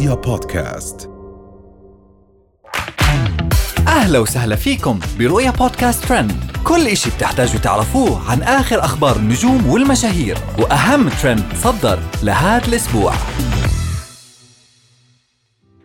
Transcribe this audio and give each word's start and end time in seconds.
رؤيا 0.00 0.14
بودكاست. 0.14 1.10
أهلا 3.88 4.18
وسهلا 4.18 4.56
فيكم 4.56 5.00
برؤيا 5.18 5.50
بودكاست 5.50 6.04
ترند. 6.04 6.32
كل 6.64 6.86
إشي 6.86 7.10
بتحتاجوا 7.10 7.60
تعرفوه 7.60 8.30
عن 8.30 8.42
آخر 8.42 8.84
أخبار 8.84 9.16
النجوم 9.16 9.66
والمشاهير 9.66 10.38
وأهم 10.58 11.08
ترند 11.08 11.44
صدر 11.54 11.98
لهذا 12.22 12.68
الأسبوع. 12.68 13.12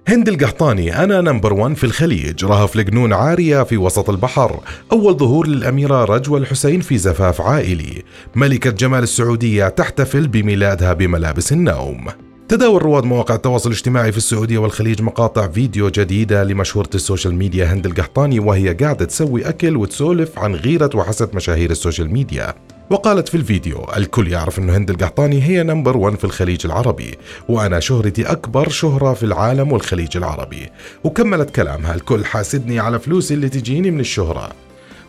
هند 0.08 0.30
القحطاني 0.30 1.04
أنا 1.04 1.22
number 1.22 1.54
1 1.54 1.76
في 1.76 1.84
الخليج 1.84 2.46
رهف 2.46 2.76
لقنون 2.76 3.14
عارية 3.14 3.64
في 3.64 3.78
وسط 3.78 4.10
البحر. 4.10 4.60
أول 4.92 5.18
ظهور 5.18 5.48
للأميرة 5.48 6.06
رجوى 6.06 6.40
الحسين 6.40 6.82
في 6.82 6.98
زفاف 6.98 7.42
عائلي. 7.42 8.04
ملكة 8.36 8.70
جمال 8.70 9.04
السعودية 9.04 9.68
تحتفل 9.68 10.28
بميلادها 10.28 10.94
بملابس 10.94 11.52
النوم. 11.52 12.08
تداول 12.50 12.82
رواد 12.82 13.04
مواقع 13.04 13.36
التواصل 13.36 13.70
الاجتماعي 13.70 14.12
في 14.12 14.18
السعودية 14.18 14.58
والخليج 14.58 15.02
مقاطع 15.02 15.48
فيديو 15.48 15.90
جديدة 15.90 16.44
لمشهورة 16.44 16.90
السوشيال 16.96 17.36
ميديا 17.36 17.74
هند 17.74 17.86
القحطاني 17.86 18.40
وهي 18.40 18.74
قاعدة 18.74 19.06
تسوي 19.06 19.50
أكل 19.50 19.78
وتسولف 19.78 20.40
عن 20.40 20.56
غيرة 20.56 20.90
وحسد 20.96 21.36
مشاهير 21.36 21.72
السوشيال 21.72 22.14
ميديا. 22.14 22.54
وقالت 22.90 23.30
في 23.30 23.38
الفيديو 23.38 23.86
الكل 23.98 24.28
يعرف 24.28 24.60
إنه 24.60 24.78
هند 24.78 24.90
القحطاني 24.90 25.44
هي 25.44 25.64
number 25.64 25.98
1 25.98 26.18
في 26.18 26.24
الخليج 26.24 26.66
العربي 26.66 27.18
وأنا 27.50 27.80
شهرتي 27.80 28.24
أكبر 28.24 28.70
شهرة 28.70 29.14
في 29.14 29.24
العالم 29.24 29.72
والخليج 29.72 30.18
العربي. 30.18 30.70
وكملت 31.04 31.50
كلامها 31.50 31.96
الكل 31.96 32.26
حاسدني 32.26 32.80
على 32.80 33.00
فلوسي 33.00 33.34
اللي 33.34 33.50
تجيني 33.50 33.92
من 33.92 34.00
الشهرة. 34.00 34.65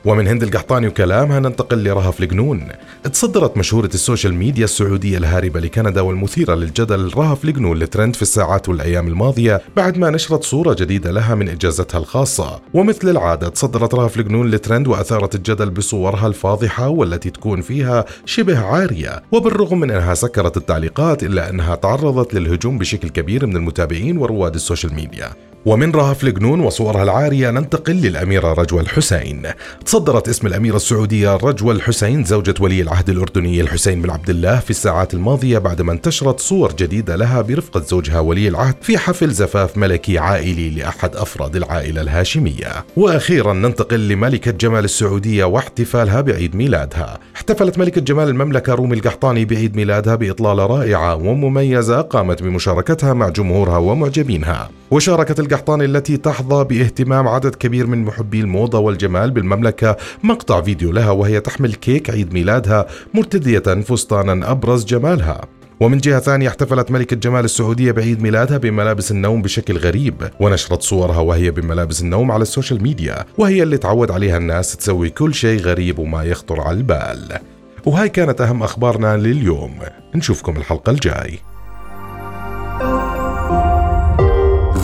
ومن 0.07 0.27
هند 0.27 0.43
القحطاني 0.43 0.87
وكلامها 0.87 1.41
ننتقل 1.41 1.85
لرهف 1.85 2.23
القنون 2.23 2.69
تصدرت 3.13 3.57
مشهورة 3.57 3.91
السوشيال 3.95 4.35
ميديا 4.35 4.65
السعودية 4.65 5.19
الهاربة 5.19 5.61
لكندا 5.61 6.01
والمثيرة 6.01 6.55
للجدل 6.55 7.11
رهف 7.17 7.45
القنون 7.45 7.79
لترند 7.79 8.17
في 8.17 8.23
الساعات 8.23 8.69
والأيام 8.69 9.07
الماضية 9.07 9.61
بعد 9.77 9.99
ما 9.99 10.11
نشرت 10.11 10.45
صورة 10.45 10.77
جديدة 10.81 11.11
لها 11.11 11.35
من 11.35 11.49
إجازتها 11.49 11.99
الخاصة. 11.99 12.61
ومثل 12.75 13.09
العادة 13.09 13.49
تصدرت 13.49 13.95
رهف 13.95 14.17
القنون 14.17 14.51
لترند 14.51 14.89
وأثارت 14.89 15.35
الجدل 15.35 15.71
بصورها 15.71 16.27
الفاضحة 16.27 16.89
والتي 16.89 17.31
تكون 17.31 17.61
فيها 17.61 18.05
شبه 18.25 18.59
عارية. 18.59 19.23
وبالرغم 19.33 19.81
من 19.81 19.91
أنها 19.91 20.15
سكرت 20.15 20.57
التعليقات 20.57 21.23
إلا 21.23 21.51
أنها 21.51 21.75
تعرضت 21.75 22.35
للهجوم 22.35 22.79
بشكل 22.79 23.09
كبير 23.09 23.47
من 23.47 23.57
المتابعين 23.57 24.19
ورواد 24.19 24.55
السوشيال 24.55 24.95
ميديا. 24.95 25.56
ومن 25.67 25.91
رهف 25.91 26.25
القنون 26.25 26.61
وصورها 26.61 27.03
العارية 27.03 27.51
ننتقل 27.51 27.93
للأميرة 27.93 28.53
رجوى 28.53 28.81
الحسين. 28.81 29.43
تصدرت 29.85 30.29
اسم 30.29 30.47
الأميرة 30.47 30.77
السعودية 30.77 31.37
رجوى 31.37 31.75
الحسين 31.75 32.25
زوجة 32.25 32.55
ولي 32.61 32.83
العهد 32.83 33.11
الأردني 33.11 33.61
الحسين 33.61 34.03
بن 34.03 34.11
عبد 34.11 34.31
الله 34.31 34.59
في 34.61 34.71
الساعات 34.71 35.15
الماضية 35.15 35.59
بعدما 35.59 35.93
انتشرت 35.93 36.41
صور 36.41 36.73
جديدة 36.73 37.17
لها 37.17 37.43
برفقة 37.43 37.81
زوجها 37.81 38.21
ولي 38.21 38.49
العهد 38.49 38.75
في 38.83 38.99
حفل 38.99 39.31
زفاف 39.31 39.77
ملكي 39.77 40.19
عائلي 40.19 40.71
لأحد 40.71 41.17
أفراد 41.17 41.57
العائلة 41.57 42.01
الهاشمية. 42.01 42.85
وأخيرا 42.97 43.53
ننتقل 43.53 44.09
لملكة 44.09 44.51
جمال 44.51 44.85
السعودية 44.85 45.45
واحتفالها 45.45 46.21
بعيد 46.21 46.57
ميلادها. 46.57 47.19
احتفلت 47.37 47.79
ملكة 47.79 48.01
جمال 48.01 48.29
المملكة 48.29 48.75
رومي 48.75 48.95
القحطاني 48.95 49.45
بعيد 49.45 49.77
ميلادها 49.77 50.15
بإطلالة 50.15 50.67
رائعة 50.67 51.15
ومميزة 51.15 52.01
قامت 52.01 52.43
بمشاركتها 52.43 53.13
مع 53.13 53.29
جمهورها 53.29 53.79
ومعجبينها. 53.79 54.71
وشاركت 54.91 55.41
القحطاني 55.41 55.85
التي 55.85 56.17
تحظى 56.17 56.65
باهتمام 56.65 57.29
عدد 57.29 57.55
كبير 57.55 57.87
من 57.87 58.05
محبي 58.05 58.41
الموضة 58.41 58.79
والجمال 58.79 59.31
بالمملكة 59.31 59.97
مقطع 60.23 60.61
فيديو 60.61 60.93
لها 60.93 61.11
وهي 61.11 61.41
تحمل 61.41 61.75
كيك 61.75 62.11
عيد 62.11 62.33
ميلادها 62.33 62.87
مرتدية 63.15 63.59
فستانا 63.59 64.51
أبرز 64.51 64.85
جمالها. 64.85 65.41
ومن 65.81 65.99
جهة 65.99 66.19
ثانية 66.21 66.49
احتفلت 66.49 66.91
ملكة 66.91 67.17
جمال 67.17 67.45
السعودية 67.45 67.93
بعيد 67.93 68.23
ميلادها 68.23 68.59
بملابس 68.59 69.11
النوم 69.11 69.43
بشكل 69.43 69.77
غريب 69.77 70.15
ونشرت 70.41 70.83
صورها 70.83 71.19
وهي 71.19 71.51
بملابس 71.51 72.03
النوم 72.03 72.31
على 72.31 72.43
السوشيال 72.43 72.83
ميديا 72.83 73.25
وهي 73.39 73.63
اللي 73.63 73.79
تعود 73.79 74.11
عليها 74.11 74.37
الناس 74.37 74.77
تسوي 74.77 75.11
كل 75.11 75.35
شيء 75.35 75.61
غريب 75.61 75.99
وما 75.99 76.25
يخطر 76.25 76.61
على 76.61 76.77
البال. 76.77 77.39
وهاي 77.87 78.09
كانت 78.09 78.41
أهم 78.41 78.63
أخبارنا 78.63 79.17
لليوم. 79.17 79.79
نشوفكم 80.15 80.57
الحلقة 80.57 80.91
الجاي. 80.91 81.39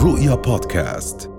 رؤيا 0.03 0.35
بودكاست. 0.35 1.32